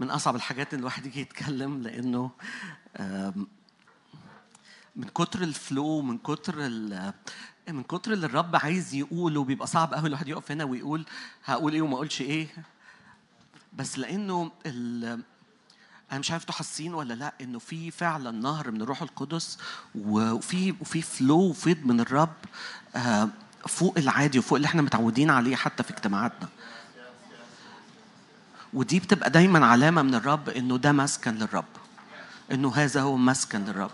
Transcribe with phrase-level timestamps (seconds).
[0.00, 2.30] من أصعب الحاجات إن الواحد يجي يتكلم لأنه
[4.96, 6.58] من كتر الفلو من كتر
[7.68, 11.06] من كتر اللي الرب عايز يقوله بيبقى صعب قوي الواحد يقف هنا ويقول
[11.44, 12.46] هقول إيه وما أقولش إيه.
[13.72, 19.02] بس لأنه أنا مش عارف أنتوا حاسين ولا لأ إنه في فعلا نهر من الروح
[19.02, 19.58] القدس
[19.94, 22.34] وفي وفي فلو وفيض من الرب
[23.68, 26.48] فوق العادي وفوق اللي إحنا متعودين عليه حتى في اجتماعاتنا.
[28.74, 31.64] ودي بتبقى دايما علامة من الرب إنه ده مسكن للرب
[32.52, 33.90] إنه هذا هو مسكن للرب.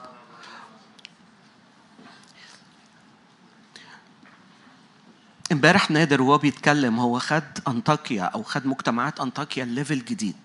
[5.52, 10.36] إمبارح نادر وهو بيتكلم هو خد أنطاكيا أو خد مجتمعات أنطاكيا level جديد.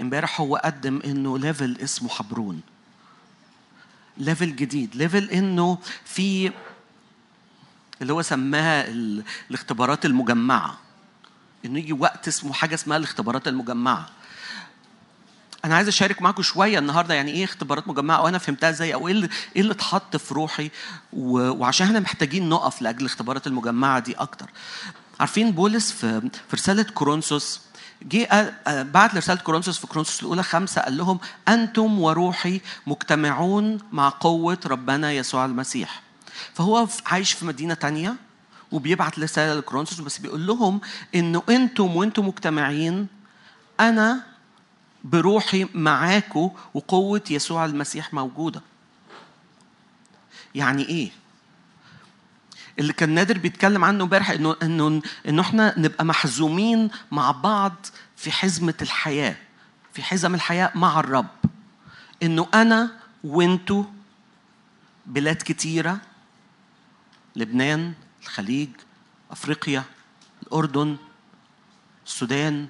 [0.00, 2.60] إمبارح هو قدم إنه level اسمه حبرون.
[4.18, 6.52] level جديد level إنه في
[8.02, 8.88] اللي هو سماها
[9.50, 10.78] الاختبارات المجمعة.
[11.64, 14.08] إنه يجي وقت اسمه حاجة اسمها الاختبارات المجمعة.
[15.64, 19.14] أنا عايز أشارك معاكم شوية النهارده يعني إيه اختبارات مجمعة وأنا فهمتها إزاي أو إيه
[19.14, 20.70] اللي إيه اللي اتحط في روحي
[21.12, 21.38] و...
[21.50, 24.50] وعشان إحنا محتاجين نقف لأجل الاختبارات المجمعة دي أكتر.
[25.20, 27.60] عارفين بولس في في رسالة كورنثوس
[28.02, 31.18] جه بعد رسالة كورنثوس في كورنثوس الأولى خمسة قال لهم
[31.48, 36.02] أنتم وروحي مجتمعون مع قوة ربنا يسوع المسيح.
[36.54, 38.14] فهو عايش في مدينة تانية
[38.72, 40.80] وبيبعت رسالة لكورنثوس بس بيقول لهم
[41.14, 43.06] إنه أنتم وأنتم مجتمعين
[43.80, 44.22] أنا
[45.04, 48.62] بروحي معاكم وقوة يسوع المسيح موجودة
[50.54, 51.10] يعني إيه؟
[52.78, 57.74] اللي كان نادر بيتكلم عنه امبارح انه انه إنه إحنا نبقى محزومين مع بعض
[58.16, 59.36] في حزمة الحياة
[59.92, 61.26] في حزم الحياة مع الرب
[62.22, 62.90] إنه أنا
[63.24, 63.84] وأنتو
[65.06, 65.98] بلاد كتيرة
[67.36, 68.68] لبنان الخليج
[69.30, 69.84] أفريقيا
[70.42, 70.96] الأردن
[72.06, 72.68] السودان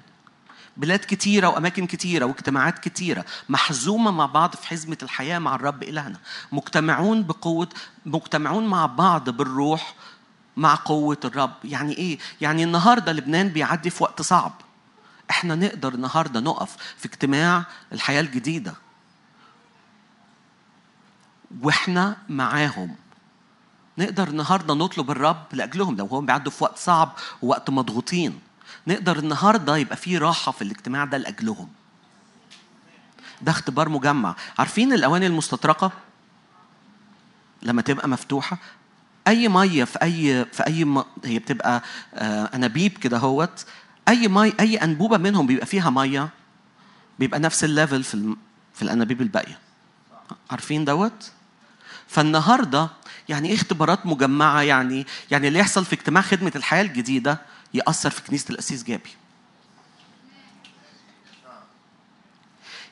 [0.77, 6.19] بلاد كتيرة وأماكن كتيرة واجتماعات كتيرة محزومة مع بعض في حزمة الحياة مع الرب إلهنا.
[6.51, 7.69] مجتمعون بقوة
[8.05, 9.95] مجتمعون مع بعض بالروح
[10.57, 11.53] مع قوة الرب.
[11.63, 14.53] يعني إيه؟ يعني النهاردة لبنان بيعدي في وقت صعب.
[15.29, 18.73] إحنا نقدر النهاردة نقف في اجتماع الحياة الجديدة.
[21.61, 22.95] وإحنا معاهم.
[23.97, 27.11] نقدر النهاردة نطلب الرب لأجلهم لو هم بيعدوا في وقت صعب
[27.41, 28.39] ووقت مضغوطين.
[28.87, 31.69] نقدر النهارده يبقى في راحة في الاجتماع ده لأجلهم.
[33.41, 34.35] ده اختبار مجمع.
[34.59, 35.91] عارفين الأواني المستطرقة؟
[37.63, 38.57] لما تبقى مفتوحة
[39.27, 41.03] أي مية في أي في أي م...
[41.25, 41.81] هي بتبقى
[42.13, 43.65] آه أنابيب كده هوت
[44.07, 46.29] أي مي أي أنبوبة منهم بيبقى فيها مية
[47.19, 48.37] بيبقى نفس الليفل في الم...
[48.73, 49.59] في الأنابيب الباقية.
[50.51, 51.31] عارفين دوت؟
[52.07, 52.89] فالنهاردة
[53.29, 57.41] يعني إيه اختبارات مجمعة يعني؟ يعني اللي يحصل في اجتماع خدمة الحياة الجديدة
[57.73, 59.09] يأثر في كنيسة الأسيس جابي.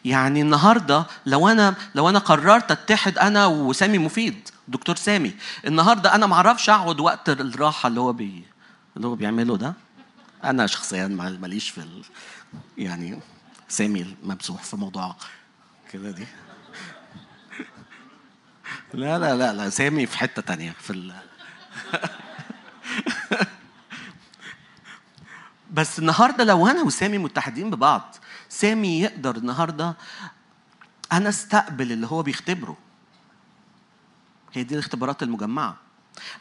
[0.06, 5.34] يعني النهارده لو أنا لو أنا قررت أتحد أنا وسامي مفيد دكتور سامي
[5.68, 8.44] النهارده أنا ما أعرفش أقعد وقت الراحة اللي هو بي
[8.98, 9.74] اللي هو بيعمله ده.
[10.44, 12.03] أنا شخصيا ماليش في ال...
[12.78, 13.19] يعني
[13.69, 15.16] سامي ممسوح في موضوع
[15.92, 16.25] كده دي.
[18.93, 21.13] لا لا لا لا سامي في حتة تانية في ال...
[25.71, 28.15] بس النهارده لو أنا وسامي متحدين ببعض
[28.49, 29.95] سامي يقدر النهارده
[31.11, 32.77] أنا أستقبل اللي هو بيختبره.
[34.53, 35.77] هي دي الاختبارات المجمعة.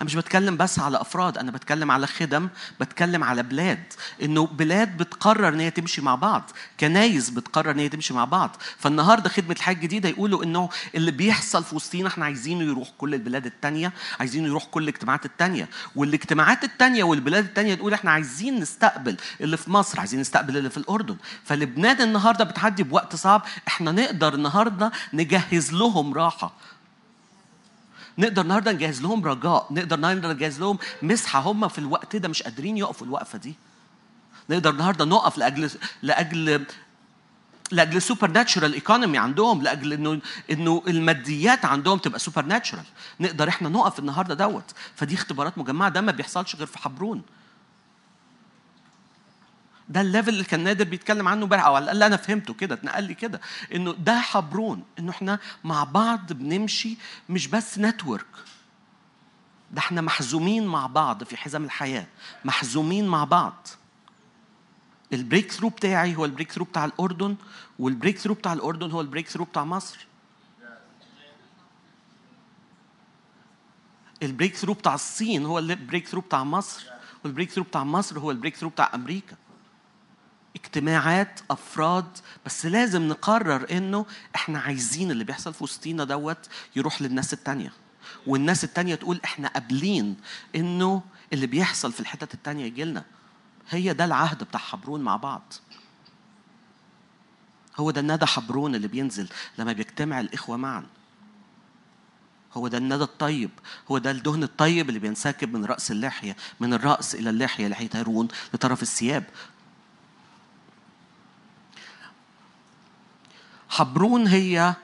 [0.00, 2.48] أنا مش بتكلم بس على أفراد أنا بتكلم على خدم
[2.80, 3.82] بتكلم على بلاد.
[4.22, 6.50] إنه بلاد بتقرر إن هي تمشي مع بعض.
[6.80, 8.56] كنايس بتقرر إن هي تمشي مع بعض.
[8.78, 13.46] فالنهاردة خدمة الحياة الجديده يقولوا إنه اللي بيحصل في وسطينا إحنا عايزينه يروح كل البلاد
[13.46, 15.68] التانية عايزينه يروح كل الاجتماعات التانية.
[15.96, 20.76] والاجتماعات التانية والبلاد التانية تقول إحنا عايزين نستقبل اللي في مصر عايزين نستقبل اللي في
[20.76, 21.16] الأردن.
[21.44, 23.42] فلبنان النهارده بتعدي بوقت صعب.
[23.68, 26.52] إحنا نقدر النهارده نجهز لهم راحة.
[28.18, 32.42] نقدر النهارده نجهز لهم رجاء نقدر النهارده نجهز لهم مسحه هم في الوقت ده مش
[32.42, 33.54] قادرين يقفوا الوقفة دي.
[34.50, 35.70] نقدر النهارده نقف لأجل
[36.02, 36.64] لأجل
[37.72, 40.20] لأجل supernatural economy عندهم لأجل إنه
[40.50, 42.84] إنه الماديات عندهم تبقى supernatural
[43.20, 44.74] نقدر إحنا نقف النهارده دوت.
[44.96, 47.22] فدي اختبارات مجمعة ده ما بيحصلش غير في حبرون.
[49.90, 51.64] ده ال level اللي كان نادر بيتكلم عنه امبارح.
[51.64, 53.40] أو على الأقل أنا فهمته كده اتنقل لي كده.
[53.74, 56.96] إنه ده حبرون إنه إحنا مع بعض بنمشي
[57.28, 58.26] مش بس network
[59.70, 62.06] ده إحنا محزومين مع بعض في حزم الحياة
[62.44, 63.68] محزومين مع بعض.
[65.12, 67.36] ال breakthrough بتاعي هو ال breakthrough بتاع الأردن
[67.78, 70.06] وال breakthrough بتاع الأردن هو ال breakthrough بتاع مصر.
[74.22, 76.86] ال breakthrough بتاع الصين هو ال breakthrough بتاع مصر
[77.24, 79.36] وال breakthrough بتاع مصر هو ال breakthrough بتاع أمريكا.
[80.64, 87.32] اجتماعات أفراد بس لازم نقرر إنه إحنا عايزين اللي بيحصل في وسطينا دوت يروح للناس
[87.32, 87.72] التانية.
[88.26, 90.16] والناس التانية تقول إحنا قابلين
[90.56, 91.02] إنه
[91.32, 93.04] اللي بيحصل في الحتت التانية يجي لنا.
[93.70, 95.52] هي ده العهد بتاع حبرون مع بعض.
[97.76, 99.28] هو ده الندى حبرون اللي بينزل
[99.58, 100.86] لما بيجتمع الإخوة معا.
[102.54, 103.50] هو ده الندى الطيب
[103.90, 108.28] هو ده الدهن الطيب اللي بينسكب من رأس اللحية من الرأس إلى اللحية لحية هارون
[108.54, 109.24] لطرف الثياب.
[113.70, 114.74] حبرون هي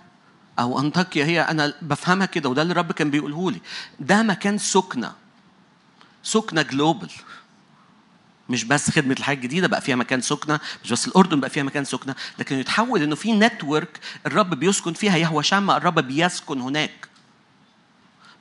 [0.58, 3.60] أو أنطاكيا هي أنا بفهمها كده وده اللي الرب كان بيقوله لي.
[4.00, 5.12] ده مكان سكنة.
[6.22, 7.10] سكنة global
[8.48, 10.60] مش بس خدمة الحياة الجديدة بقى فيها مكان سكنة.
[10.84, 12.14] مش بس الأردن بقى فيها مكان سكنة.
[12.38, 17.08] لكن يتحول إنه في network الرب بيسكن فيها يهوه شمه الرب بيسكن هناك.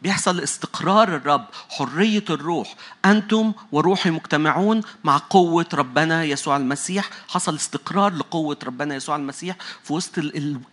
[0.05, 2.75] بيحصل استقرار الرب حرية الروح.
[3.05, 7.09] أنتم وروحي مجتمعون مع قوة ربنا يسوع المسيح.
[7.27, 10.17] حصل استقرار لقوة ربنا يسوع المسيح في وسط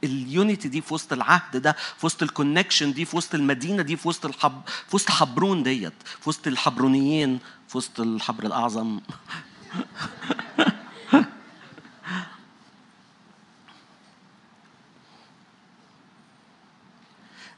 [0.05, 3.83] ال unity دي في وسط العهد ده في وسط ال connection دي في وسط المدينة
[3.83, 7.39] دي في وسط الحب في وسط حبرون ديت في وسط الحبرونيين
[7.69, 9.01] في وسط الحبر الأعظم.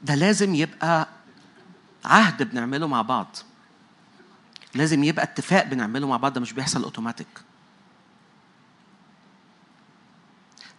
[0.01, 1.14] ده لازم يبقى
[2.05, 3.35] عهد بنعمله مع بعض.
[4.75, 7.27] لازم يبقى اتفاق بنعمله مع بعض ده مش بيحصل اوتوماتيك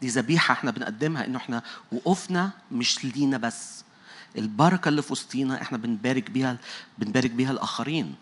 [0.01, 1.63] دي ذبيحة إحنا بنقدمها انه إحنا
[1.93, 3.85] وقفنا مش لينا بس.
[4.39, 6.57] البركة اللي في وسطينا إحنا بنبارك بيها
[6.99, 8.15] بنبارك بيها الآخرين.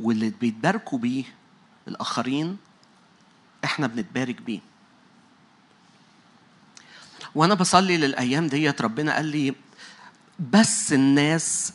[0.00, 1.24] واللي بيتباركوا بيه
[1.88, 2.56] الآخرين
[3.64, 4.60] إحنا بنتبارك بيه.
[7.34, 9.54] وأنا بصلي للأيام ديت ربنا قال لي
[10.38, 11.72] بس الناس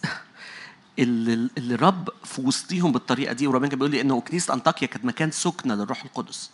[1.00, 5.06] اللي, اللي رب في وسطيهم بالطريقة دي وربنا كان بيقول لي إنه كنيسة أنطاكيا كانت
[5.06, 6.50] مكان سكنة للروح القدس.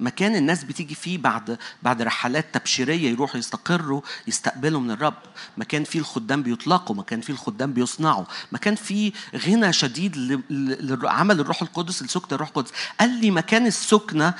[0.00, 5.14] مكان الناس بتيجي فيه بعد بعد رحلات تبشيرية يروحوا يستقروا يستقبلوا من الرب.
[5.56, 8.24] مكان فيه الخدام بيطلقوا مكان فيه الخدام بيصنعوا.
[8.52, 12.70] مكان فيه غنى شديد لعمل الروح القدس لسكن الروح القدس.
[13.00, 14.34] قال لي مكان السكنة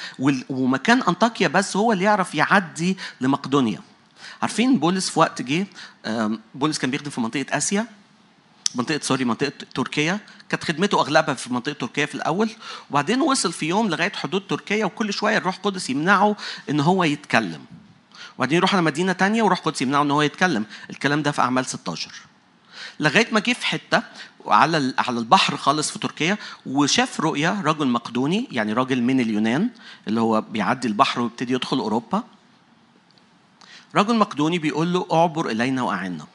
[0.48, 3.80] ومكان أنطاكيا بس هو اللي يعرف يعدي لمقدونيا.
[4.42, 5.66] عارفين بولس في وقت جه
[6.54, 7.86] بولس كان بيخدم في منطقة آسيا
[8.74, 10.18] منطقة سوري منطقة تركيا
[10.48, 12.50] كانت خدمته أغلبها في منطقة تركيا في الأول
[12.90, 16.36] وبعدين وصل في يوم لغاية حدود تركيا وكل شوية الروح القدس يمنعه
[16.70, 17.64] إن هو يتكلم.
[18.36, 20.66] وبعدين يروح على مدينة تانية والروح القدس يمنعه إن هو يتكلم.
[20.90, 22.10] الكلام ده في أعمال 16
[23.00, 24.02] لغاية ما جه في حتة
[24.46, 29.70] على على البحر خالص في تركيا وشاف رؤيا رجل مقدوني يعني راجل من اليونان
[30.08, 32.24] اللي هو بيعدي البحر ويبتدي يدخل أوروبا.
[33.96, 36.26] رجل مقدوني بيقول له اعبر إلينا وأعنا.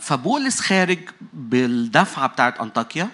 [0.00, 0.98] فبولس خارج
[1.32, 3.10] بالدفعة بتاعت أنطاكيا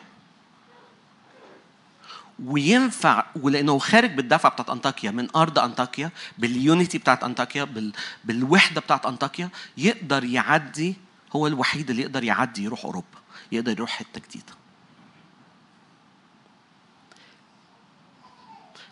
[2.44, 7.92] وينفع ولأنه خارج بالدفعة بتاعت أنطاكيا من أرض أنطاكيا باليونيتي بتاعت أنطاكيا بال...
[8.24, 10.96] بالوحدة بتاعت أنطاكيا يقدر يعدي
[11.36, 13.18] هو الوحيد اللي يقدر يعدي يروح أوروبا
[13.52, 14.52] يقدر يروح حتة جديدة.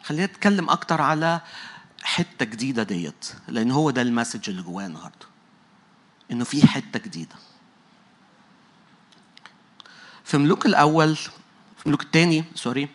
[0.02, 1.40] خلينا نتكلم أكتر على
[2.02, 5.26] حتة جديدة ديت لأن هو ده ال message اللي جواه النهارده
[6.30, 7.34] إنه في حتة جديدة.
[10.24, 11.30] في ملوك الأول في
[11.86, 12.88] ملوك الثاني sorry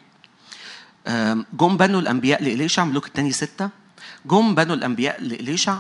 [1.54, 3.70] جم بنو الأنبياء لإليشع ملوك الثاني ستة
[4.26, 5.80] جم بنو الأنبياء لإليشع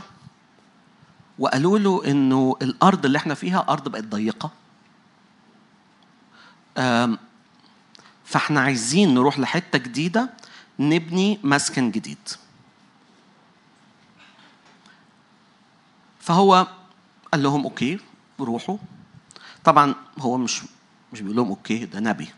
[1.39, 4.51] وقالوا له إنه الأرض اللي إحنا فيها أرض بقت ضيقة.
[8.25, 10.29] فإحنا عايزين نروح لحتة جديدة
[10.79, 12.17] نبني مسكن جديد.
[16.27, 16.67] فهو
[17.31, 17.99] قال لهم okay
[18.39, 18.77] روحوا.
[19.63, 20.61] طبعا هو مش
[21.13, 22.29] مش بيقول لهم okay ده نبي.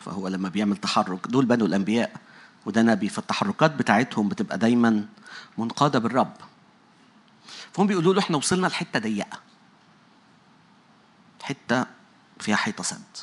[0.00, 2.12] فهو لما بيعمل تحرك دول بنو الأنبياء
[2.66, 5.06] وده نبي فالتحركات بتاعتهم بتبقى دايما
[5.58, 6.32] منقادة بالرب.
[7.72, 9.38] فهم بيقولوا له إحنا وصلنا لحتة ضيقة.
[11.42, 11.86] حتة
[12.40, 13.16] فيها حيطة سد.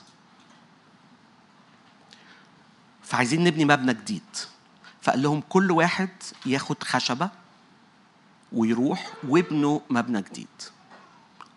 [3.04, 4.36] فعايزين نبني مبنى جديد.
[5.02, 6.10] فقال لهم كل واحد
[6.46, 7.38] ياخد خشبة
[8.53, 10.48] ويروح ويبنوا مبنى جديد.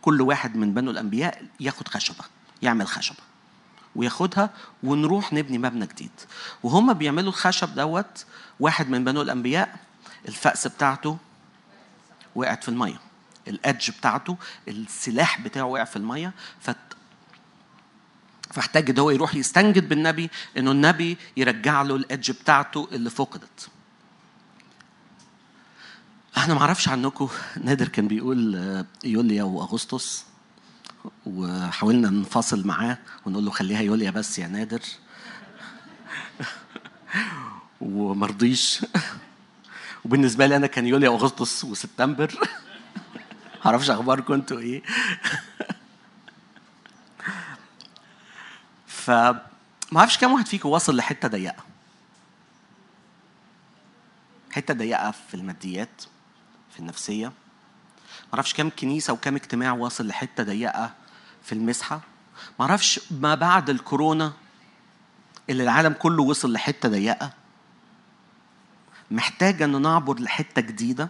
[0.03, 2.25] كل واحد من بنو الأنبياء ياخد خشبة
[2.63, 3.19] يعمل خشبة
[3.97, 4.51] وياخدها
[4.83, 6.11] ونروح نبني مبنى جديد.
[6.63, 8.27] وهم بيعملوا الخشب دوت
[8.61, 9.77] واحد من بنو الأنبياء
[10.29, 11.19] الفأس بتاعته
[12.35, 13.01] وقعت في المية
[13.49, 14.37] الأدج بتاعته
[14.69, 16.33] السلاح بتاعه وقع في المية.
[16.61, 16.77] فت
[18.51, 23.69] فاحتاج إن هو يروح يستنجد بالنبي إنه النبي يرجع له الأدج بتاعته اللي فقدت.
[26.37, 27.29] إحنا ما أعرفش عنكم.
[27.65, 30.25] نادر كان بيقول يوليا واغسطس
[31.27, 34.81] وحاولنا نفاصل معاه ونقول له خليها يوليا بس يا نادر.
[37.81, 38.87] ومرضيش.
[40.05, 42.35] وبالنسبة لي أنا كان يوليو اغسطس وسبتمبر.
[43.65, 44.83] معرفش أخباركم أنتوا إيه.
[48.87, 51.65] ف ما أعرفش كام واحد فيكم وصل لحتة ضيقة.
[54.51, 56.03] حتة ضيقة في الماديات.
[56.73, 57.27] في النفسية.
[57.27, 60.95] ما أعرفش كام كنيسة وكام اجتماع واصل لحتة ضيقة
[61.43, 62.01] في المسحة.
[62.59, 64.33] ما أعرفش ما بعد الكورونا
[65.51, 67.33] اللي العالم كله وصل لحتة ضيقة.
[69.11, 71.09] محتاجه ان نعبر لحتة جديدة.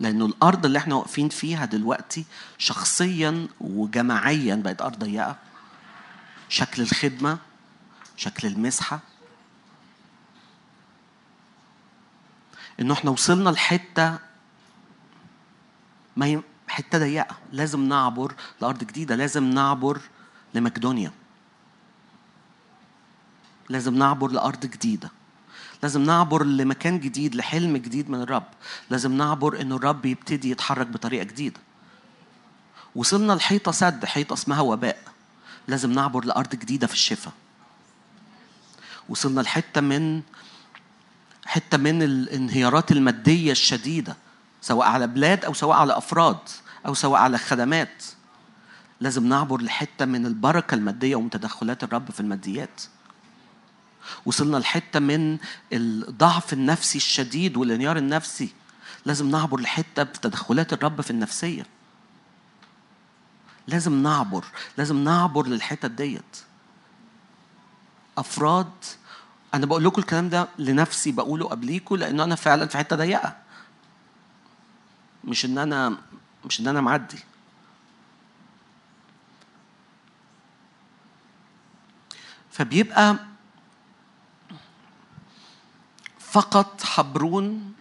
[0.00, 2.24] لأنه الأرض اللي إحنا واقفين فيها دلوقتي
[2.58, 5.36] شخصيا وجماعيا بقت أرض ضيقة.
[6.48, 7.38] شكل الخدمة
[8.16, 9.00] شكل المسحة
[12.80, 14.18] إنه إحنا وصلنا لحتة
[16.16, 16.42] ما ي...
[16.68, 17.36] حتة ضيقة.
[17.52, 19.16] لازم نعبر لأرض جديدة.
[19.16, 20.00] لازم نعبر
[20.54, 21.12] لمقدونيا
[23.68, 25.10] لازم نعبر لأرض جديدة.
[25.82, 28.46] لازم نعبر لمكان جديد لحلم جديد من الرب.
[28.90, 31.60] لازم نعبر إنه الرب يبتدي يتحرك بطريقة جديدة.
[32.94, 35.02] وصلنا لحيطة سد حيطة اسمها وباء.
[35.68, 37.32] لازم نعبر لأرض جديدة في الشفاء.
[39.08, 40.22] وصلنا لحتة من
[41.48, 44.16] حتة من الانهيارات المادية الشديدة
[44.60, 46.38] سواء على بلاد أو سواء على أفراد
[46.86, 48.04] أو سواء على خدمات.
[49.00, 52.82] لازم نعبر لحتة من البركة المادية ومتدخلات الرب في الماديات.
[54.26, 55.38] وصلنا لحتة من
[55.72, 58.48] الضعف النفسي الشديد والانهيار النفسي.
[59.06, 61.66] لازم نعبر لحتة بتدخلات الرب في النفسية.
[63.68, 64.44] لازم نعبر
[64.78, 66.36] لازم نعبر للحتت ديت.
[68.18, 68.72] أفراد
[69.54, 73.36] أنا بقول لكم الكلام ده لنفسي بقوله قبليكم لأنه أنا فعلا في حتة ضيقة.
[75.24, 75.96] مش إن أنا
[76.44, 77.18] مش إن أنا معدي.
[82.50, 83.16] فبيبقى
[86.18, 87.72] فقط حبرون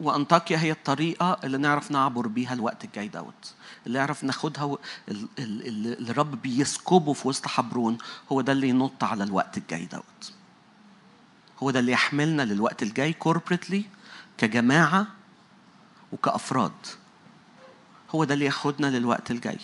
[0.00, 3.54] وأنطاكيا هي الطريقة اللي نعرف نعبر بيها الوقت الجاي دوت.
[3.86, 4.76] اللي نعرف ناخدها
[5.38, 7.98] اللي الرب بيسكبه في وسط حبرون
[8.32, 10.32] هو ده اللي ينط على الوقت الجاي دوت.
[11.62, 13.84] هو ده اللي يحملنا للوقت الجاي كوربريتلي
[14.38, 15.06] كجماعة
[16.12, 16.72] وكأفراد.
[18.10, 19.58] هو ده اللي ياخدنا للوقت الجاي.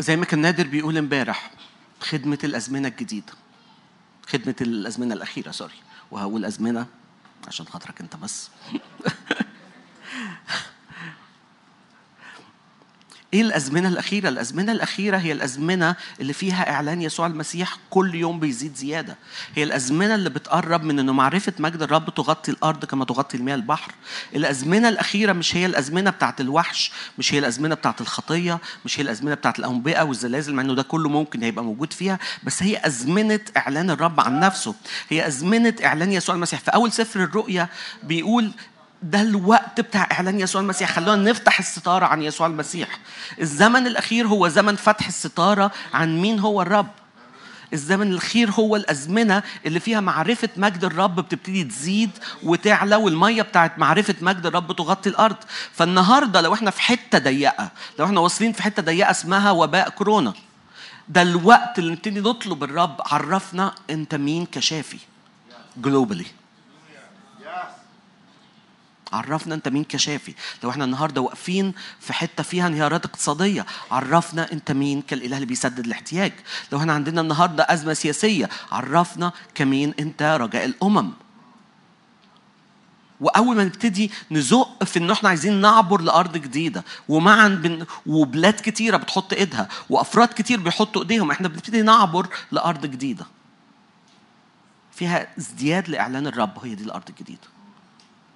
[0.00, 1.50] زي ما كان نادر بيقول امبارح
[2.00, 3.32] خدمة الأزمنة الجديدة.
[4.26, 5.74] خدمة الأزمنة الأخيرة سوري
[6.10, 6.86] وهقول أزمنة
[7.48, 8.50] عشان خاطرك أنت بس.
[13.34, 18.74] إيه الأزمنة الأخيرة؟ الأزمنة الأخيرة هي الأزمنة اللي فيها إعلان يسوع المسيح كل يوم بيزيد
[18.76, 19.16] زيادة.
[19.54, 23.92] هي الأزمنة اللي بتقرب من إنه معرفة مجد الرب تغطي الأرض كما تغطي المياه البحر.
[24.36, 29.34] الأزمنة الأخيرة مش هي الأزمنة بتاعت الوحش مش هي الأزمنة بتاعت الخطية مش هي الأزمنة
[29.34, 33.90] بتاعت الاوبئه والزلازل مع إنه ده كله ممكن هيبقى موجود فيها بس هي أزمنة إعلان
[33.90, 34.74] الرب عن نفسه.
[35.08, 36.60] هي أزمنة إعلان يسوع المسيح.
[36.60, 37.68] في أول سفر الرؤيا
[38.02, 38.52] بيقول
[39.04, 40.92] ده الوقت بتاع إعلان يسوع المسيح.
[40.92, 42.88] خلونا نفتح الستارة عن يسوع المسيح.
[43.40, 46.90] الزمن الأخير هو زمن فتح الستارة عن مين هو الرب.
[47.72, 52.10] الزمن الأخير هو الأزمنة اللي فيها معرفة مجد الرب بتبتدي تزيد
[52.42, 55.36] وتعلى والمية بتاعت معرفة مجد الرب تغطي الأرض.
[55.72, 60.32] فالنهاردة لو إحنا في حتة ضيقة لو إحنا واصلين في حتة ضيقة اسمها وباء كورونا
[61.08, 64.98] ده الوقت اللي نبتدي نطلب الرب عرفنا أنت مين كشافي
[65.76, 66.26] جلوبالي
[69.14, 70.34] عرفنا انت مين كشافي.
[70.62, 75.86] لو إحنا النهارده واقفين في حتة فيها انهيارات اقتصادية عرفنا انت مين كالإله اللي بيسدد
[75.86, 76.32] الاحتياج.
[76.72, 81.10] لو إحنا عندنا النهارده أزمة سياسية عرفنا كمين انت رجاء الأمم.
[83.20, 88.96] وأول ما نبتدي نزق في إن إحنا عايزين نعبر لأرض جديدة ومعا بن وبلاد كتيرة
[88.96, 93.26] بتحط إيدها وأفراد كتير بيحطوا إيديهم إحنا بنبتدي نعبر لأرض جديدة.
[94.92, 97.53] فيها ازدياد لإعلان الرب هي دي الأرض الجديدة.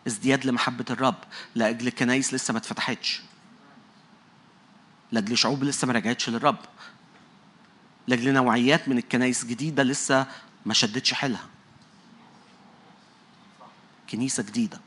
[0.09, 1.15] ازدياد لمحبة الرب.
[1.55, 3.23] لأجل كنايس لسه ما اتفتحتش.
[5.13, 6.59] لأجل شعوب لسه ما رجعتش للرب.
[8.09, 10.27] لأجل نوعيات من الكنايس جديدة لسه
[10.67, 11.47] ما شدتش حيلها.
[14.11, 14.81] كنيسة جديدة.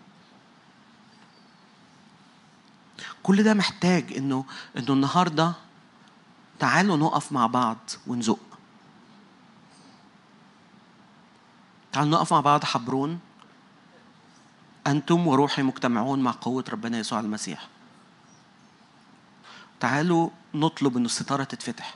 [3.23, 4.45] كل ده محتاج إنه
[4.77, 5.53] إنه النهارده
[6.59, 8.39] تعالوا نقف مع بعض ونزق.
[11.91, 13.19] تعالوا نقف مع بعض حبرون.
[14.88, 17.67] أنتم وروحي مجتمعون مع قوة ربنا يسوع المسيح.
[19.79, 21.95] تعالوا نطلب أن الستارة تتفتح.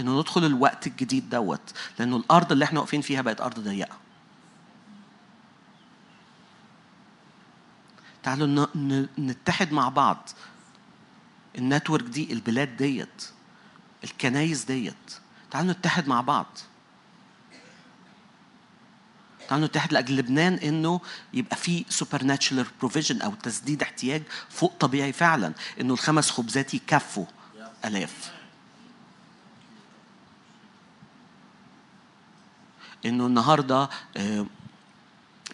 [0.00, 3.96] إنه ندخل الوقت الجديد دوت لأنه الأرض اللي إحنا واقفين فيها بقت أرض ضيقة.
[8.22, 8.66] تعالوا
[9.18, 10.28] نتحد مع بعض.
[11.58, 13.30] ال network دي البلاد ديت
[14.04, 15.14] الكنايس ديت.
[15.50, 16.58] تعالوا نتحد مع بعض.
[19.48, 21.00] تعالوا نتحد لأجل لبنان إنه
[21.34, 27.24] يبقى في supernatural provision أو تسديد احتياج فوق طبيعي فعلا إنه الخمس خبزات يكفوا
[27.84, 28.32] آلاف.
[33.06, 34.46] إنه النهارده آه،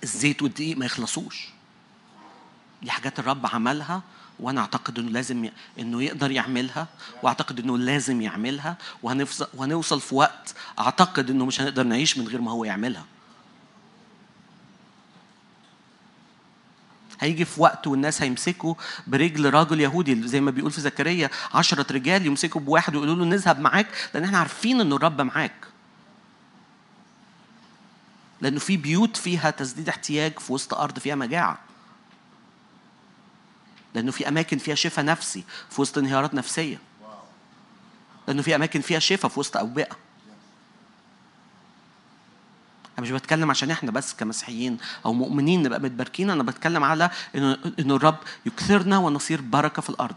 [0.02, 1.48] الزيت والدقيق ما يخلصوش.
[2.82, 4.02] دي حاجات الرب عملها
[4.40, 5.52] وأنا أعتقد إنه لازم ي...
[5.78, 6.86] إنه يقدر يعملها
[7.22, 12.40] وأعتقد إنه لازم يعملها وهنفصل وهنوصل في وقت أعتقد إنه مش هنقدر نعيش من غير
[12.40, 13.04] ما هو يعملها.
[17.24, 18.74] هيجي في وقت والناس هيمسكوا
[19.06, 23.60] برجل راجل يهودي زي ما بيقول في زكريا عشرة رجال يمسكوا بواحد ويقولوا له نذهب
[23.60, 25.66] معاك لأن إحنا عارفين إنه الرب معاك.
[28.40, 31.58] لأنه في بيوت فيها تسديد احتياج في وسط أرض فيها مجاعة.
[33.94, 36.78] لأنه في أماكن فيها شفاء نفسي في وسط انهيارات نفسية.
[38.28, 39.96] لأنه في أماكن فيها شفاء في وسط أوبئة.
[42.98, 47.58] أنا مش بتكلم عشان إحنا بس كمسيحيين أو مؤمنين نبقى متباركين أنا بتكلم على إنه
[47.78, 50.14] إنه الرب يكثرنا ونصير بركة في الأرض.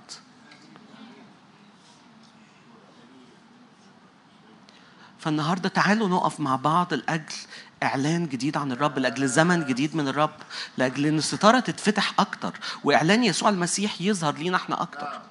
[5.19, 7.36] فالنهاردة تعالوا نقف مع بعض لأجل
[7.84, 10.36] إعلان جديد عن الرب لأجل زمن جديد من الرب
[10.77, 12.53] لأجل إن الستارة تتفتح أكتر
[12.84, 15.22] وإعلان يسوع المسيح يظهر لينا إحنا أكتر.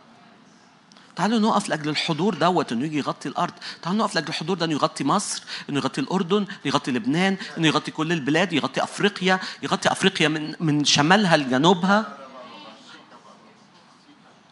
[1.17, 3.53] تعالوا نقف لأجل الحضور دوت إنه يجي يغطي الأرض.
[3.83, 7.67] تعالوا نقف لأجل الحضور ده إنه يغطي مصر إنه يغطي الأردن انه يغطي لبنان إنه
[7.67, 12.19] يغطي كل البلاد يغطي أفريقيا يغطي أفريقيا من من شمالها لجنوبها.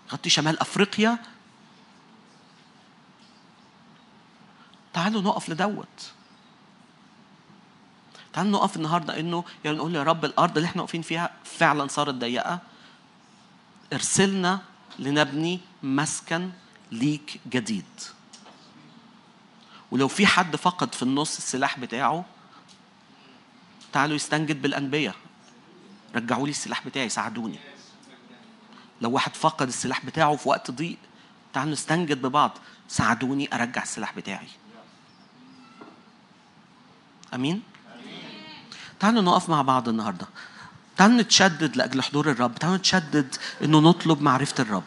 [0.09, 1.19] يغطي شمال أفريقيا.
[4.93, 6.13] تعالوا نقف لدوت.
[8.33, 12.15] تعالوا نقف النهارده إنه يعني نقول يا رب الأرض اللي إحنا واقفين فيها فعلا صارت
[12.15, 12.59] ضيقة.
[13.93, 14.61] ارسلنا
[14.99, 16.51] لنبني مسكن
[16.93, 17.85] ليك جديد.
[19.91, 22.25] ولو في حد فقد في النص السلاح بتاعه
[23.93, 25.15] تعالوا يستنجد بالأنبياء.
[26.15, 27.59] رجعوا لي السلاح بتاعي ساعدوني.
[29.01, 30.97] لو واحد فقد السلاح بتاعه في وقت ضيق
[31.53, 32.59] تعالوا نستنجد ببعض.
[32.89, 34.49] ساعدوني أرجع السلاح بتاعي.
[37.35, 37.63] أمين؟
[39.01, 40.27] تعالوا نقف مع بعض النهارده.
[40.97, 42.55] تعالوا نتشدد لأجل حضور الرب.
[42.55, 44.85] تعالوا نتشدد إنه نطلب معرفة الرب.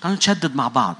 [0.00, 0.96] تعالوا نتشدد مع بعض.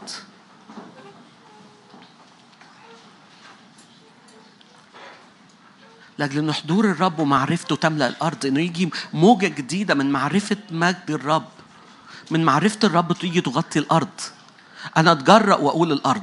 [6.19, 11.49] لأجل ان حضور الرب ومعرفته تملأ الأرض إنه يجي موجة جديدة من معرفة مجد الرب
[12.31, 14.21] من معرفة الرب تيجي تغطي الأرض.
[14.97, 16.23] أنا أتجرأ وأقول الأرض.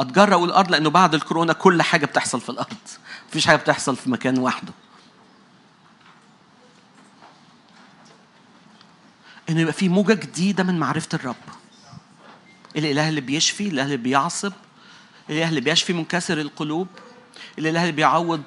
[0.00, 2.76] أتجرأ أقول الأرض لأنه بعد الكورونا كل حاجة بتحصل في الأرض.
[3.28, 4.72] مفيش حاجة بتحصل في مكان واحدة
[9.50, 11.36] إنه يبقى في موجة جديدة من معرفة الرب.
[12.76, 14.52] الإله اللي بيشفي الإله اللي بيعصب
[15.30, 16.88] الإله اللي بيشفي منكسر القلوب
[17.58, 18.42] الإله اللي بيعوض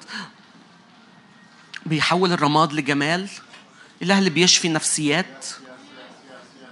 [1.86, 3.28] بيحول الرماد لجمال
[4.02, 5.46] الإله اللي بيشفي النفسيات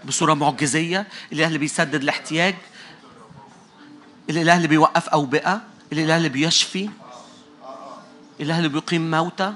[0.05, 2.55] بصورة معجزية الإله اللي بيسدد الاحتياج
[4.31, 5.63] الإله اللي بيوقف أوبئة
[5.93, 6.91] الإله اللي بيشفي
[8.41, 9.55] الإله اللي بيقيم موتى.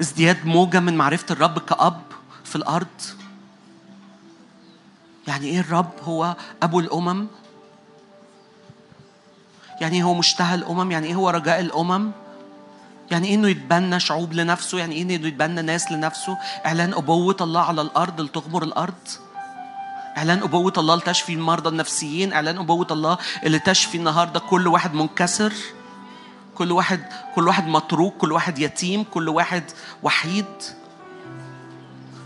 [0.00, 2.02] ازدياد موجة من معرفة الرب كأب
[2.44, 2.86] في الأرض؟
[5.28, 7.26] يعني إيه الرب هو أبو الأمم؟
[9.80, 12.10] يعني إيه هو مشتهى الأمم؟ يعني إيه هو رجاء الأمم؟
[13.10, 17.60] يعني إيه إنه يتبنى شعوب لنفسه؟ يعني إيه إنه يتبنى ناس لنفسه؟ إعلان أبوة الله
[17.60, 19.08] على الأرض لتغمر الأرض؟
[20.18, 25.52] إعلان أبوة الله لتشفي المرضى النفسيين؟ إعلان أبوة الله اللي تشفي النهاردة كل واحد منكسر؟
[26.54, 29.64] كل واحد كل واحد متروك كل واحد يتيم كل واحد
[30.02, 30.44] وحيد.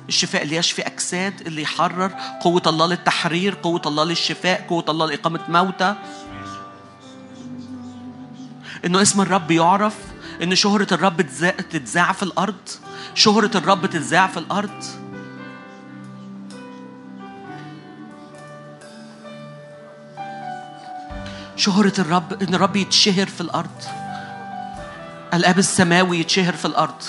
[0.08, 5.40] الشفاء اللي يشفي أجساد اللي يحرر قوة الله للتحرير قوة الله للشفاء قوة الله لإقامة
[5.48, 5.94] موتى.
[8.84, 9.94] إنه اسم الرب يعرف
[10.42, 11.22] إن شهرة الرب
[11.70, 12.68] تتذاع في الأرض.
[13.14, 14.84] شهرة الرب تتذاع في الأرض.
[21.56, 23.82] شهرة الرب إن الرب يتشهر في الأرض.
[25.34, 27.02] الأب السماوي يتشهر في الأرض.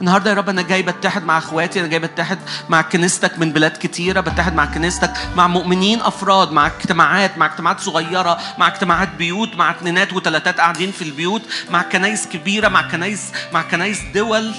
[0.00, 3.76] النهارده يا رب أنا جاي بتحد مع أخواتي أنا جاي بتحد مع كنيستك من بلاد
[3.80, 9.54] كتيرة بتحد مع كنيستك مع مؤمنين أفراد مع اجتماعات مع اجتماعات صغيرة مع اجتماعات بيوت
[9.54, 14.54] مع اتنينات وتلاتات قاعدين في البيوت مع كنايس كبيرة مع كنايس مع كنايس دول.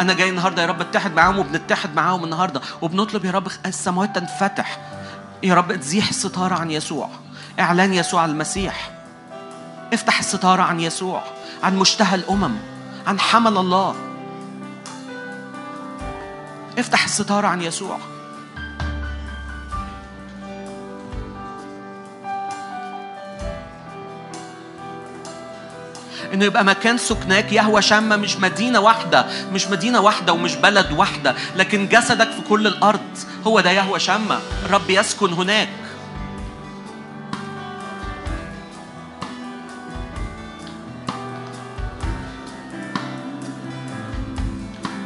[0.00, 2.60] أنا جاي النهارده يا رب اتحد معاهم وبنتحد معاهم النهارده.
[2.82, 4.78] وبنطلب يا رب السماوات تنفتح.
[5.42, 7.10] يا رب تزيح الستاره عن يسوع.
[7.60, 8.97] اعلان يسوع المسيح.
[9.92, 11.22] افتح الستارة عن يسوع
[11.62, 12.56] عن مشتهى الأمم
[13.06, 13.94] عن حمل الله.
[16.78, 17.98] افتح الستارة عن يسوع.
[26.34, 31.34] إنه يبقى مكان سكناك يهوى شامة مش مدينة واحدة مش مدينة واحدة ومش بلد واحدة
[31.56, 34.38] لكن جسدك في كل الأرض هو ده يهوى شامة.
[34.64, 35.68] الرب يسكن هناك.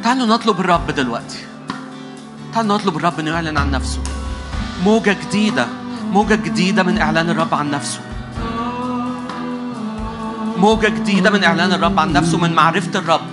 [0.03, 1.39] تعالوا نطلب الرب دلوقتي.
[2.53, 4.03] تعالوا نطلب الرب إنه يعلن عن نفسه.
[4.83, 5.67] موجة جديدة.
[6.11, 7.99] موجة جديدة من إعلان الرب عن نفسه.
[10.57, 13.32] موجة جديدة من إعلان الرب عن نفسه من معرفة الرب.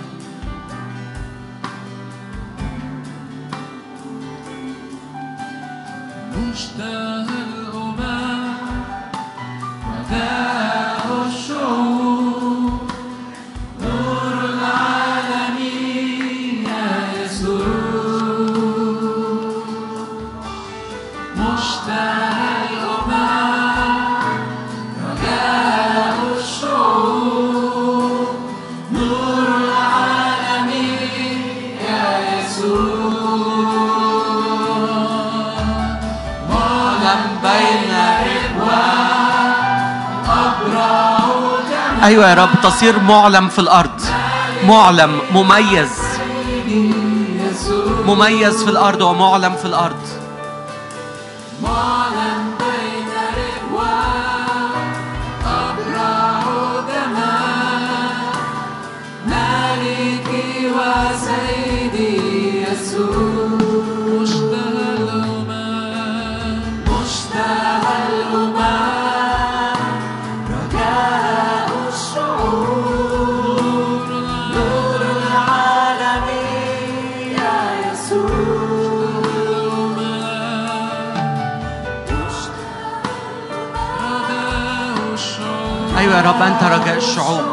[42.03, 44.01] أيوه يا رب تصير معلم في الأرض.
[44.67, 45.89] معلم مميز.
[48.05, 50.10] مميز في الأرض ومعلم في الأرض.
[86.21, 87.50] رب أنت رجاء الشعوب.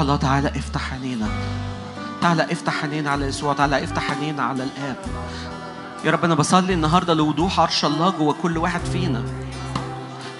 [0.00, 1.28] الله تعالى افتح عينينا.
[2.20, 4.96] تعالى افتح عينينا على يسوع تعالى افتح عينينا على الآب.
[6.04, 9.22] يا رب أنا بصلي النهاردة لوضوح عرش الله جوه كل واحد فينا.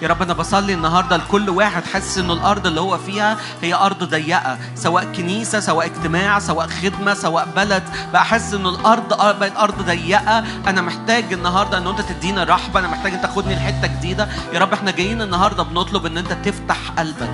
[0.03, 4.03] يا رب أنا بصلي النهارده لكل واحد حاسس إنه الأرض اللي هو فيها هي أرض
[4.03, 7.83] ضيقة سواء كنيسة سواء اجتماع سواء خدمة سواء بلد.
[8.13, 9.07] بقى حاسس إنه الأرض
[9.39, 10.43] بقت أرض ضيقة.
[10.67, 14.29] أنا محتاج النهارده إن أنت تدينا رحبه أنا محتاج أنت تاخدني لحتة جديدة.
[14.53, 17.31] يا رب إحنا جايين النهارده بنطلب إن أنت تفتح قلبك.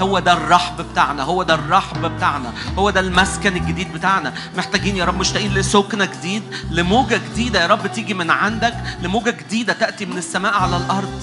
[0.00, 4.32] هو ده الرحب بتاعنا هو ده الرحب بتاعنا هو ده المسكن الجديد بتاعنا.
[4.56, 7.62] محتاجين يا رب مشتاقين لسكنة جديد لموجة جديدة.
[7.62, 11.22] يا رب تيجي من عندك لموجة جديدة تأتي من السماء على الأرض.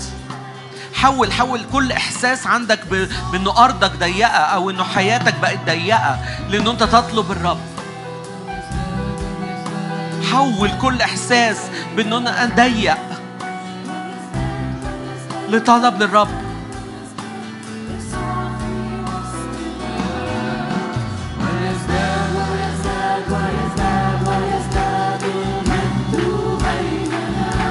[1.01, 2.79] حول حول كل إحساس عندك
[3.31, 7.59] بإنه أرضك ضيقة أو إنه حياتك بقت ضيقة لأنه أنت تطلب الرب.
[10.31, 11.57] حول كل إحساس
[11.95, 12.97] بإنه أنا ضيق
[15.49, 16.48] لطلب للرب.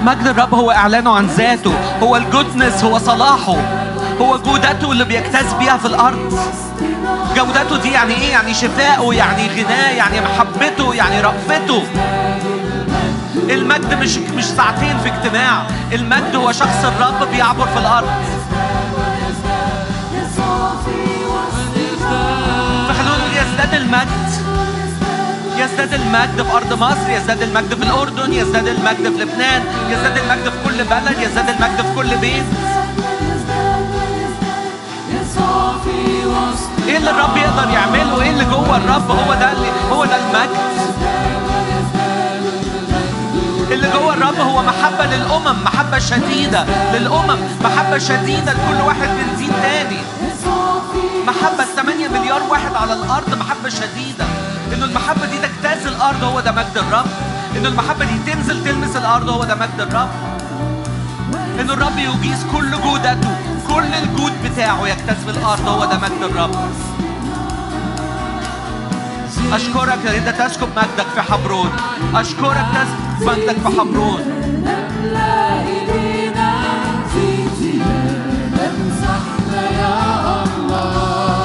[0.08, 1.72] مجد الرب هو إعلانه عن ذاته.
[2.02, 3.56] هو الجودنس هو صلاحه.
[4.20, 6.38] هو جودته اللي بيجتاز بيها في الأرض.
[7.36, 11.82] جودته دي يعني إيه؟ يعني شفاءه يعني غناه يعني محبته يعني رأفته.
[13.50, 15.66] المجد مش مش ساعتين في اجتماع.
[15.92, 18.08] المجد هو شخص الرب بيعبر في الأرض.
[22.88, 24.27] فخلونا يزداد المجد.
[25.58, 30.48] يزداد المجد في أرض مصر يزداد المجد في الأردن يزداد المجد في لبنان يزداد المجد
[30.48, 32.44] في كل بلد يزداد المجد في كل بيت.
[36.88, 40.58] إيه اللي الرب يقدر يعمله؟ إيه اللي جوه الرب؟ هو ده اللي هو ده المجد.
[43.70, 49.50] اللي جوه الرب؟ هو محبة للأمم محبة شديدة للأمم محبة شديدة لكل واحد من دين
[49.62, 49.98] تاني.
[51.26, 54.24] محبة 8 مليار واحد على الأرض محبة شديدة.
[54.74, 57.06] إنه المحبة دي تجتاز الأرض هو ده مجد الرب.
[57.56, 60.08] إنه المحبة دي تنزل تلمس الأرض هو ده مجد الرب.
[61.60, 63.36] إنه الرب يجيز كل جودته
[63.68, 66.50] كل الجود بتاعه يجتاز في الأرض هو ده مجد الرب.
[69.52, 71.70] أشكرك إن أنت تسكب مجدك في حبرون.
[72.14, 74.20] أشكرك تسكب مجدك في حبرون.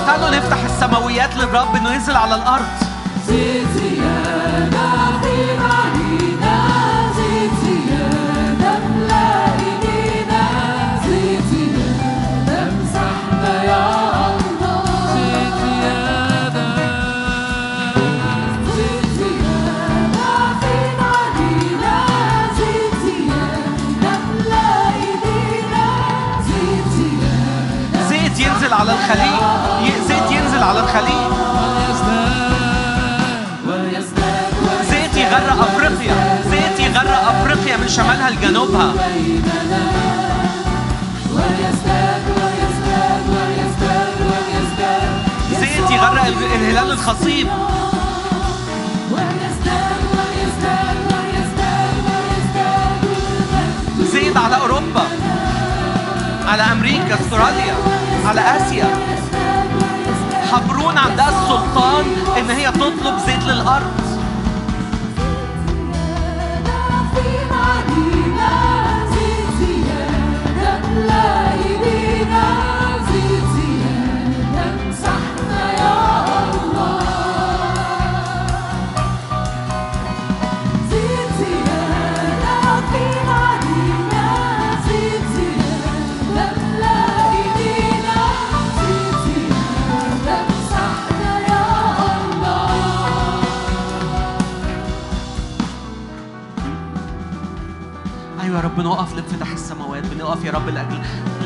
[0.07, 2.83] تعالوا نفتح السماويات للرب إنه ينزل على الأرض.
[28.73, 29.39] على الخليج.
[30.07, 31.33] زيت ينزل على الخليج.
[35.34, 36.41] زيت يغرق أفريقيا.
[36.52, 38.93] زيت يغرق أفريقيا من شمالها لجنوبها.
[45.60, 47.48] زيت يغرق ال- الهلال الخصيب.
[54.12, 55.04] زيت على أوروبا.
[56.48, 57.76] على أمريكا أستراليا
[58.26, 58.88] على آسيا.
[60.52, 62.06] حبرون عندها السلطان
[62.38, 64.03] إن هي تطلب زيت للأرض.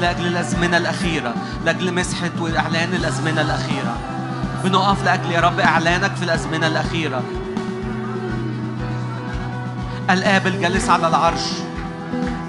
[0.02, 1.34] لأجل الأزمنة الأخيرة
[1.66, 3.98] لأجل مسحة وإعلان الأزمنة الأخيرة.
[4.64, 7.24] بنقف لأجل يا رب إعلانك في الأزمنة الأخيرة.
[10.10, 11.44] الآب الجالس على العرش.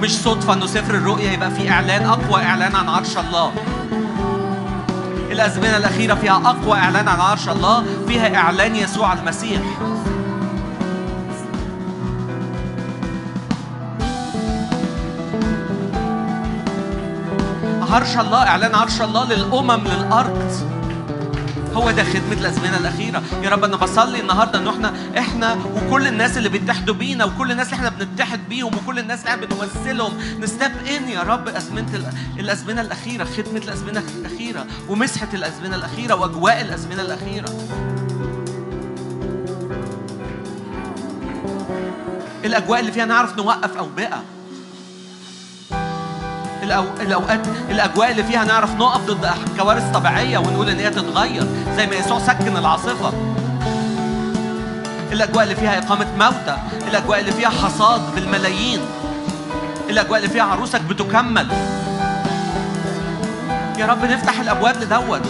[0.00, 3.52] مش صدفة إنه سفر الرؤيا يبقى فيه إعلان أقوى إعلان عن عرش الله.
[5.30, 9.60] الأزمنة الأخيرة فيها أقوى إعلان عن عرش الله فيها إعلان يسوع المسيح.
[17.98, 20.52] عرش الله إعلان عرش الله للأمم للأرض.
[21.74, 23.22] هو ده خدمة الأزمنة الأخيرة.
[23.42, 27.66] يا رب أنا بصلي النهاردة إن إحنا إحنا وكل الناس اللي بيتحدوا بينا وكل الناس
[27.66, 32.12] اللي إحنا بنتحد بيهم وكل الناس اللي إحنا بنمثلهم نستاب إن يا رب أزمنة ال-
[32.40, 37.48] الأزمنة الأخيرة خدمة الأزمنة الأخيرة ومسحة الأزمنة الأخيرة وأجواء الأزمنة الأخيرة.
[42.44, 44.22] الأجواء اللي فيها نعرف نوقف أوبئة.
[47.00, 51.94] الأوقات الأجواء اللي فيها نعرف نقف ضد كوارث طبيعية ونقول إن هي تتغير زي ما
[51.94, 53.12] يسوع سكن العاصفة.
[55.12, 56.56] الأجواء اللي فيها إقامة موتى
[56.88, 58.80] الأجواء اللي فيها حصاد بالملايين
[59.90, 61.48] الأجواء اللي فيها عروسك بتكمل.
[63.78, 65.22] يا رب نفتح الأبواب لدوت.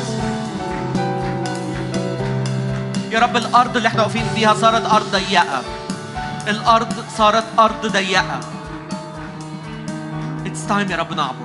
[3.11, 5.63] يا رب الأرض اللي إحنا واقفين فيها صارت أرض ضيقة.
[6.49, 8.41] الأرض صارت أرض ضيقة.
[10.59, 11.45] స్థాయి మీరు అప్పుదాము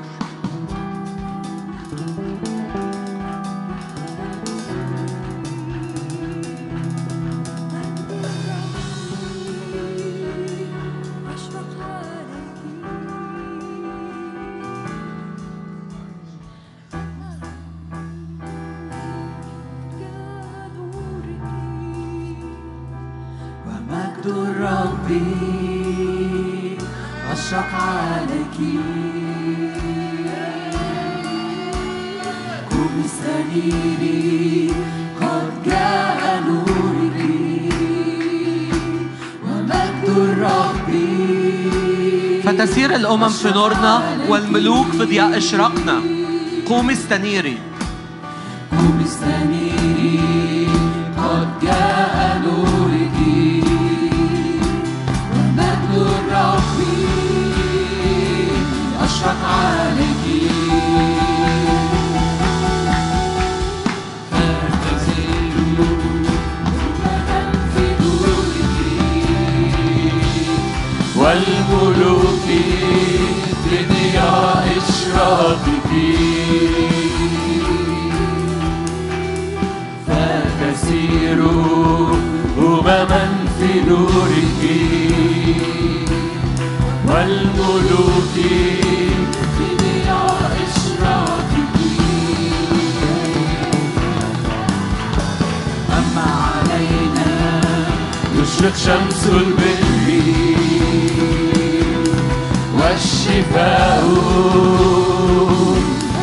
[42.44, 46.02] فتسير الأمم في نورنا والملوك في ضياء إشراقنا
[46.70, 47.58] قوم استنيري.
[48.72, 50.70] قم استنيري.
[51.18, 52.03] قد جاء
[80.94, 82.16] فتسيروا
[82.58, 83.26] أمما
[83.60, 84.62] في نورك
[87.08, 88.36] والملوك
[89.60, 91.76] بضياء إشراقك
[95.90, 97.62] أما علينا
[98.42, 100.08] يشرق شمس البر
[102.78, 104.06] والشفاء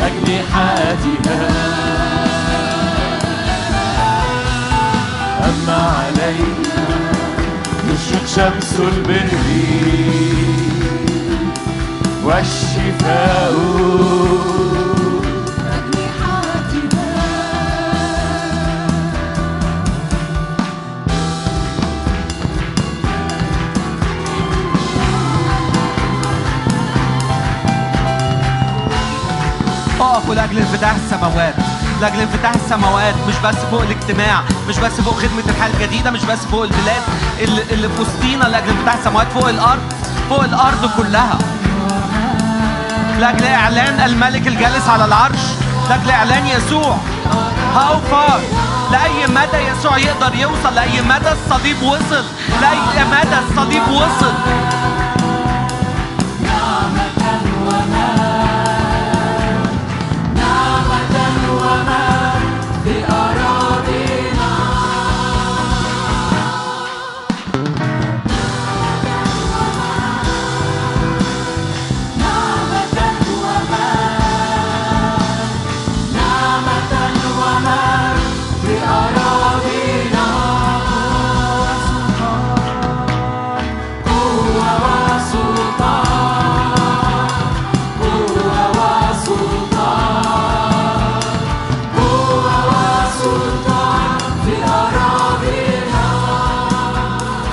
[0.03, 1.60] أجنحتها.
[5.81, 6.81] علينا.
[7.89, 9.31] يشرق شمس البر
[12.25, 13.55] والشفاء.
[30.01, 31.70] اقفوا لاجل انفتاح السماوات.
[32.01, 36.39] لاجل انفتاح السماوات مش بس فوق الاجتماع مش بس فوق خدمة الحياة الجديدة مش بس
[36.39, 37.03] فوق البلاد
[37.73, 39.93] اللي, في وسطينا لاجل انفتاح السماوات فوق الأرض
[40.29, 41.39] فوق الأرض كلها.
[43.19, 45.39] لاجل اعلان الملك الجالس على العرش
[45.91, 46.97] لاجل اعلان يسوع.
[47.75, 48.41] هاو فار
[48.93, 52.25] لأي مدى يسوع يقدر يوصل؟ لأي مدى الصليب وصل؟
[52.61, 54.33] لأي مدى الصليب وصل؟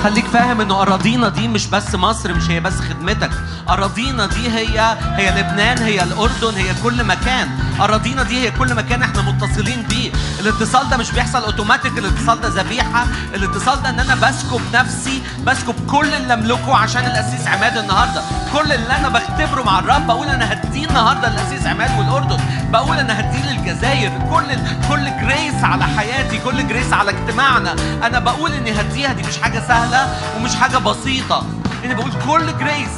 [0.08, 3.30] خليك فاهم إنه أراضينا دي مش بس مصر مش هي بس خدمتك.
[3.70, 7.50] أراضينا دي هي هي لبنان هي الأردن هي كل مكان.
[7.82, 10.12] أراضينا دي هي كل مكان إحنا متصلين بيه.
[10.40, 13.06] الاتصال ده مش بيحصل أوتوماتيك الاتصال ده ذبيحة.
[13.34, 18.22] الاتصال ده إن أنا بسكب نفسي بسكب كل اللي أملكه عشان القسيس عماد النهارده.
[18.54, 22.40] كل اللي أنا بختبره مع الرب بقول أنا هديه النهارده للقسيس عماد والأردن.
[22.70, 24.12] بقول أنا هديه للجزائر.
[24.32, 24.46] كل
[24.90, 27.76] كل grace على حياتي كل grace على اجتماعنا.
[28.04, 29.14] أنا بقول إني هديها.
[29.14, 31.44] دي مش حاجة سهلة ومش حاجة بسيطة.
[31.86, 32.90] إني بقول كل جريس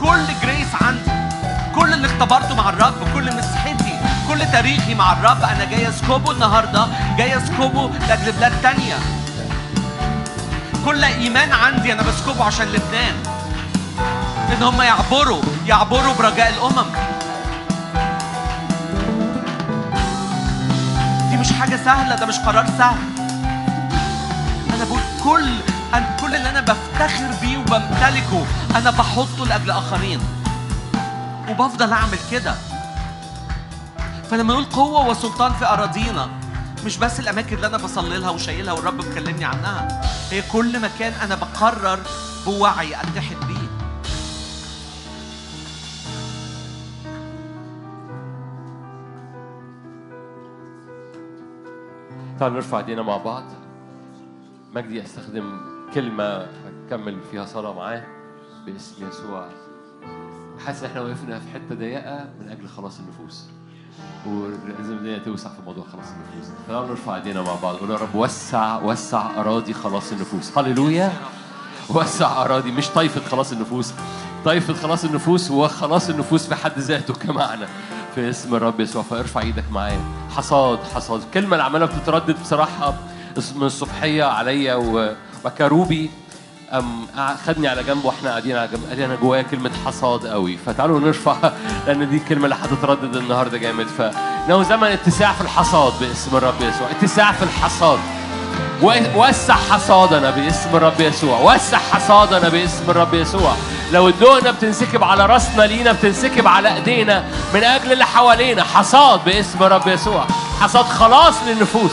[0.00, 1.10] كل جريس عندي.
[1.74, 3.98] كل اللي اختبرته مع الرب كل مسحتي
[4.28, 5.42] كل تاريخي مع الرب.
[5.42, 6.86] أنا جاي أسكبه النهارده.
[7.18, 8.94] جاي أسكبه لأجل بلاد تانية.
[10.84, 13.14] كل إيمان عندي أنا بسكبه عشان لبنان.
[14.52, 17.13] إن هم يعبروا يعبروا برجاء الأمم.
[21.84, 22.98] سهلة ده مش قرار سهل.
[24.74, 25.48] أنا بقول كل
[25.94, 30.20] أنا كل اللي أنا بفتخر بيه وبمتلكه أنا بحطه لأجل آخرين.
[31.48, 32.54] وبفضل أعمل كده.
[34.30, 36.28] فلما نقول قوة وسلطان في أراضينا
[36.84, 41.34] مش بس الأماكن اللي أنا بصلي لها وشايلها والرب مكلمني عنها هي كل مكان أنا
[41.34, 41.98] بقرر
[42.46, 43.36] بوعي أتحد
[52.38, 53.44] تعالوا نرفع ايدينا مع بعض.
[54.74, 55.60] مجدي استخدم
[55.94, 56.46] كلمة
[56.86, 58.04] أكمل فيها صلاة معاه
[58.66, 59.48] باسم يسوع.
[60.66, 63.44] حاسس إن إحنا وقفنا في حتة ضيقة من أجل خلاص النفوس.
[64.26, 66.52] ولازم الدنيا توسع في موضوع خلاص النفوس.
[66.68, 67.74] تعالوا نرفع ايدينا مع بعض.
[67.74, 70.58] نقول يا رب وسع وسع أراضي خلاص النفوس.
[70.58, 71.12] هللويا.
[71.90, 73.92] وسع أراضي مش طائفة خلاص النفوس.
[74.44, 77.66] طائفة خلاص النفوس هو خلاص النفوس في حد ذاته كمعنى.
[78.14, 80.00] في اسم الرب يسوع فارفع إيدك معايا.
[80.36, 81.22] حصاد حصاد.
[81.22, 82.94] الكلمة اللي عمالة بتتردد بصراحة
[83.56, 84.74] من الصبحية عليا
[85.44, 86.10] وكروبي
[86.72, 87.06] أم
[87.46, 88.84] خدني على جنب وإحنا قاعدين على جنب.
[88.88, 90.56] قال لي أنا جوايا كلمة حصاد قوي.
[90.56, 91.36] فتعالوا نرفع
[91.86, 93.86] لأن دي الكلمة اللي هتتردد النهارده جامد.
[93.86, 96.90] فانه زمن اتساع في الحصاد باسم الرب يسوع.
[96.90, 97.98] اتساع في الحصاد.
[98.82, 101.38] وسع حصادنا باسم الرب يسوع.
[101.40, 103.54] وسع حصادنا باسم الرب يسوع.
[103.92, 108.64] لو الدهنة بتنسكب على راسنا لينا بتنسكب على ايدينا من أجل اللي حوالينا.
[108.64, 110.24] حصاد باسم الرب يسوع.
[110.60, 111.92] حصاد خلاص للنفوس.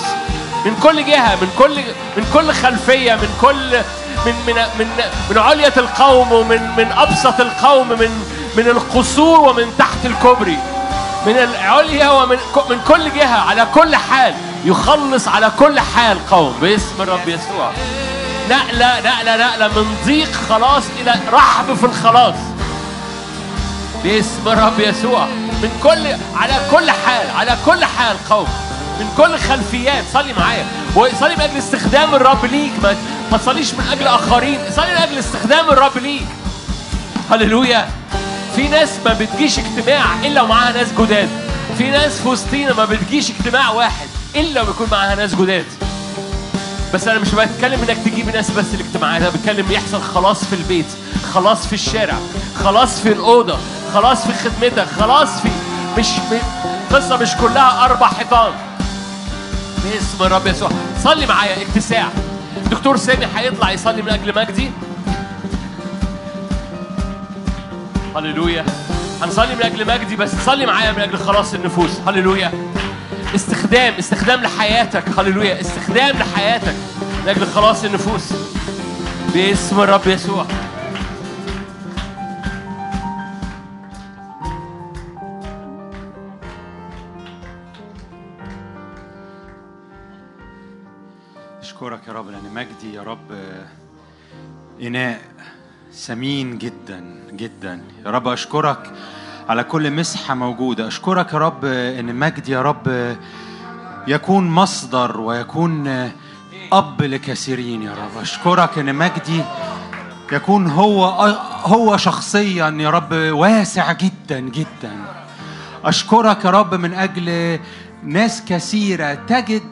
[0.65, 1.75] من كل جهة من كل
[2.17, 3.77] من كل خلفية من كل
[4.25, 4.87] من من من
[5.29, 8.23] من علية القوم ومن من أبسط القوم من
[8.57, 10.57] من القصور ومن تحت الكوبري.
[11.25, 12.37] من العليا ومن
[12.69, 14.33] من كل جهة على كل حال.
[14.65, 16.53] يخلص على كل حال قوم.
[16.61, 17.71] باسم الرب يسوع.
[18.49, 22.35] نقلة نقلة نقلة من ضيق خلاص إلى رحب في الخلاص.
[24.03, 25.25] باسم الرب يسوع.
[25.61, 26.07] من كل
[26.37, 28.47] على كل حال على كل حال قوم.
[28.99, 30.03] من كل خلفيات.
[30.13, 30.65] صلي معايا.
[30.95, 32.95] وصلي من أجل استخدام الرب ليك ما,
[33.31, 34.59] ما تصليش من أجل آخرين.
[34.75, 36.27] صلي من أجل استخدام الرب ليك.
[37.31, 37.89] هللويا.
[38.55, 41.29] في ناس ما بتجيش اجتماع إلا ومعاها ناس جداد.
[41.77, 44.10] في ناس في وسطينا ما بتجيش اجتماع واحد.
[44.35, 45.65] إلا ويكون معاها ناس جداد.
[46.93, 50.85] بس أنا مش بتكلم إنك تجيب ناس بس الاجتماعات أنا بتكلم يحصل خلاص في البيت
[51.33, 52.17] خلاص في الشارع
[52.63, 53.57] خلاص في الأوضة
[53.93, 55.49] خلاص في خدمتك خلاص في
[55.97, 56.07] مش
[56.93, 58.51] قصة مش كلها أربع حيطان.
[59.83, 60.69] باسم الرب يسوع.
[61.03, 62.07] صلي معايا اتساع
[62.71, 64.71] دكتور سامي هيطلع يصلي من أجل مجدي.
[68.15, 68.65] هللويا.
[69.21, 71.91] هنصلي من أجل مجدي بس صلي معايا من أجل خلاص النفوس.
[72.07, 72.51] هللويا.
[73.35, 75.19] استخدام استخدام لحياتك.
[75.19, 75.61] هللويا.
[75.61, 76.75] استخدام لحياتك.
[77.21, 78.33] من أجل خلاص النفوس.
[79.33, 80.45] باسم الرب يسوع.
[91.61, 93.31] أشكرك يا رب لأن مجدي يا رب
[94.81, 95.21] إناء
[95.93, 97.81] ثمين جدا جدا.
[98.05, 98.91] يا رب أشكرك
[99.49, 100.87] على كل مسحة موجودة.
[100.87, 103.15] أشكرك يا رب إن مجدي يا رب
[104.07, 106.11] يكون مصدر ويكون
[106.73, 108.21] أب لكثيرين يا رب.
[108.21, 109.41] أشكرك إن مجدي
[110.31, 111.05] يكون هو
[111.63, 114.91] هو شخصيا يا رب واسع جدا جدا.
[115.85, 117.59] أشكرك يا رب من أجل
[118.03, 119.13] ناس كثيرة.
[119.13, 119.63] تجد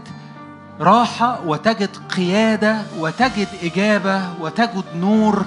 [0.80, 5.45] راحة وتجد قيادة وتجد إجابة وتجد نور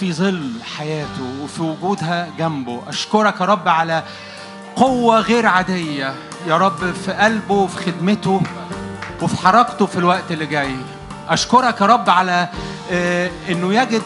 [0.00, 2.82] في ظل حياته وفي وجودها جنبه.
[2.88, 4.02] أشكرك يا رب على
[4.76, 6.14] قوة غير عادية
[6.46, 8.42] يا رب في قلبه وفي خدمته
[9.22, 10.76] وفي حركته في الوقت اللي جاي.
[11.28, 12.48] أشكرك يا رب على
[12.92, 14.02] آه، إنه يجد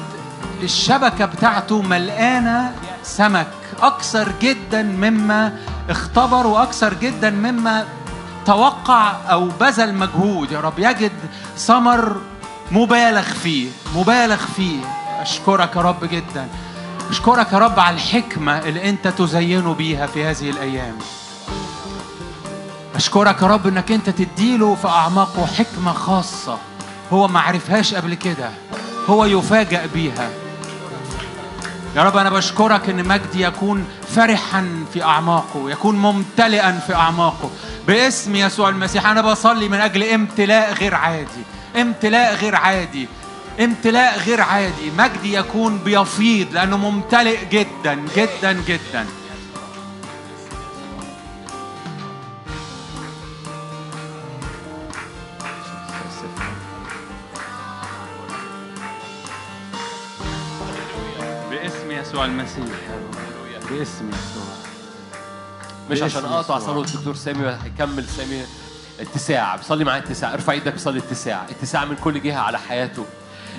[0.62, 2.72] الشبكة بتاعته ملقانة
[3.02, 3.46] سمك
[3.82, 5.58] أكثر جدا مما
[5.90, 7.84] اختبر وأكثر جدا مما
[8.46, 10.52] توقع أو بذل مجهود.
[10.52, 11.12] يا رب يجد
[11.56, 12.16] ثمر
[12.70, 14.97] مبالغ فيه مبالغ فيه.
[15.18, 16.48] أشكرك يا رب جدا.
[17.10, 20.96] أشكرك يا رب على الحكمة اللي أنت تزينه بيها في هذه الأيام.
[22.94, 26.58] أشكرك يا رب إنك أنت تديله في أعماقه حكمة خاصة.
[27.12, 28.50] هو ما عرفهاش قبل كده.
[29.08, 30.30] هو يفاجأ بيها.
[31.96, 37.50] يا رب أنا بشكرك إن مجدي يكون فرحا في أعماقه يكون ممتلئا في أعماقه.
[37.86, 41.42] باسم يسوع المسيح أنا بصلي من أجل امتلاء غير عادي.
[41.80, 43.08] امتلاء غير عادي.
[43.60, 44.90] امتلاء غير عادي.
[44.98, 49.06] مجدي يكون بيفيض لأنه ممتلئ جدا جدا جدا.
[61.50, 62.64] باسم يسوع المسيح.
[63.70, 64.54] باسم يسوع.
[65.90, 66.58] مش عشان اقطع.
[66.58, 68.42] صلاه الدكتور سامي هيكمل سامي.
[69.00, 69.56] اتساع.
[69.56, 70.34] بصلي معايا اتساع.
[70.34, 71.46] ارفع إيدك بصلي اتساع.
[71.50, 73.06] اتساع من كل جهة على حياته.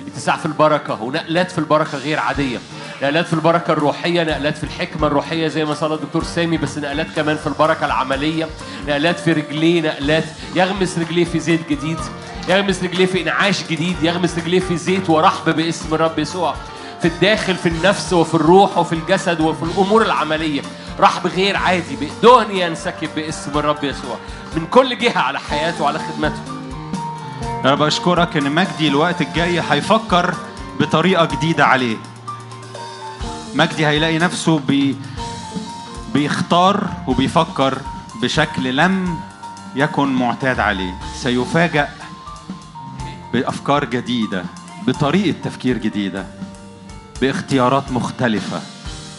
[0.06, 2.58] اتساع في البركة ونقلات في البركة غير عادية.
[3.02, 7.06] نقلات في البركة الروحية نقلات في الحكمة الروحية زي ما صلى الدكتور سامي بس نقلات
[7.16, 8.48] كمان في البركة العملية.
[8.88, 10.24] نقلات في رجليه نقلات
[10.54, 11.98] يغمس رجليه في زيت جديد
[12.48, 16.54] يغمس رجليه في انعاش جديد يغمس رجليه في زيت ورحب باسم الرب يسوع.
[17.02, 20.62] في الداخل في النفس وفي الروح وفي الجسد وفي الأمور العملية.
[21.00, 24.16] رحب غير عادي دهن ينسكب باسم الرب يسوع.
[24.56, 26.59] من كل جهة على حياته وعلى خدمته.
[27.64, 30.34] يا رب أشكرك إن مجدي الوقت الجاي هيفكر
[30.80, 31.96] بطريقة جديدة عليه.
[33.54, 34.96] مجدي هيلاقي نفسه بي
[36.14, 37.78] بيختار وبيفكر
[38.22, 39.18] بشكل لم
[39.76, 40.94] يكن معتاد عليه.
[41.16, 41.88] سيفاجأ
[43.32, 44.44] بأفكار جديدة
[44.86, 46.26] بطريقة تفكير جديدة
[47.20, 48.60] باختيارات مختلفة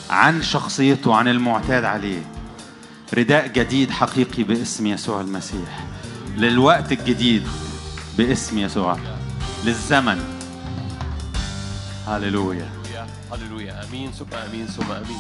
[0.10, 2.22] عن شخصيته عن المعتاد عليه.
[3.14, 5.86] رداء جديد حقيقي باسم يسوع المسيح.
[6.38, 7.48] للوقت الجديد
[8.18, 8.98] باسم يسوع.
[9.66, 10.20] للزمن.
[12.08, 12.70] هللويا.
[13.32, 13.84] هللويا.
[13.84, 14.12] آمين.
[14.12, 14.68] ثم آمين.
[14.68, 15.20] ثم آمين.